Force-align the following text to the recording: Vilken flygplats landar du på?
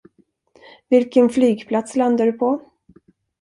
Vilken 0.89 1.29
flygplats 1.29 1.95
landar 1.95 2.25
du 2.25 2.33
på? 2.33 2.61